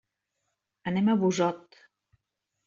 Anem 0.93 1.11
a 1.13 1.17
Busot. 1.25 1.79